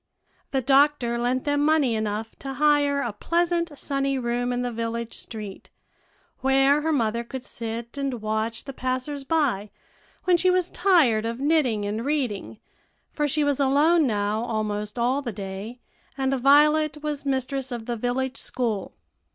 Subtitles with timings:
[0.49, 5.15] The doctor lent them money enough to hire a pleasant, sunny room in the village
[5.15, 5.69] street,
[6.39, 9.69] where her mother could sit and watch the passers by
[10.23, 12.57] when she was tired of knitting and reading,
[13.13, 15.79] for she was alone now almost all the day,
[16.17, 18.95] and Violet was mistress of the village school.